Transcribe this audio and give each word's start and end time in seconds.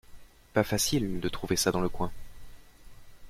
Pas 0.53 0.63
facile 0.63 1.19
de 1.19 1.29
trouver 1.29 1.55
ça 1.55 1.71
dans 1.71 1.79
le 1.79 1.87
coin. 1.87 2.11